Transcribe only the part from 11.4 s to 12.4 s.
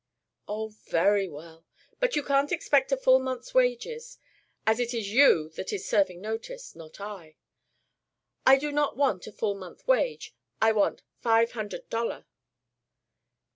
hundert dollar."